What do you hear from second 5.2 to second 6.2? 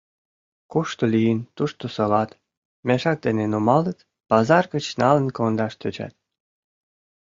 кондаш тӧчат.